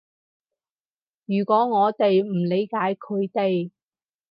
[1.25, 3.69] 如果我哋唔理解佢哋